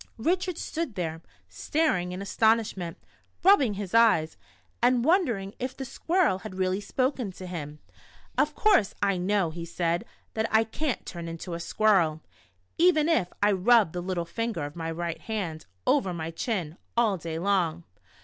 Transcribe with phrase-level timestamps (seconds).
[0.17, 2.97] Richard stood there, staring in astonishment,
[3.43, 4.35] rubbing his eyes,
[4.81, 6.53] and wondering if the squirrel had.
[6.53, 6.57] M^hat the Squirrel Did for Richard.
[6.57, 7.79] loi really spoken to him."
[8.39, 12.21] Of course I know." he said, "that I can't turn into a squirrel,
[12.79, 16.77] even if I rubbed the little finger of my right hand o\ er my chin,
[16.97, 17.83] all day long."